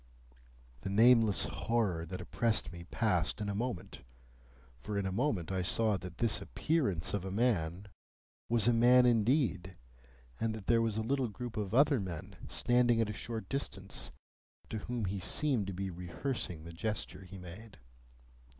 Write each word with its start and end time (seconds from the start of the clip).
The 0.81 0.89
nameless 0.89 1.43
horror 1.43 2.07
that 2.07 2.21
oppressed 2.21 2.73
me 2.73 2.85
passed 2.85 3.39
in 3.39 3.49
a 3.49 3.53
moment, 3.53 4.01
for 4.79 4.97
in 4.97 5.05
a 5.05 5.11
moment 5.11 5.51
I 5.51 5.61
saw 5.61 5.95
that 5.95 6.17
this 6.17 6.41
appearance 6.41 7.13
of 7.13 7.23
a 7.23 7.29
man 7.29 7.87
was 8.49 8.67
a 8.67 8.73
man 8.73 9.05
indeed, 9.05 9.77
and 10.39 10.55
that 10.55 10.65
there 10.65 10.81
was 10.81 10.97
a 10.97 11.03
little 11.03 11.27
group 11.29 11.55
of 11.55 11.75
other 11.75 11.99
men, 11.99 12.35
standing 12.49 12.99
at 12.99 13.11
a 13.11 13.13
short 13.13 13.47
distance, 13.47 14.11
to 14.71 14.79
whom 14.79 15.05
he 15.05 15.19
seemed 15.19 15.67
to 15.67 15.73
be 15.73 15.91
rehearsing 15.91 16.63
the 16.63 16.73
gesture 16.73 17.21
he 17.23 17.37
made. 17.37 17.77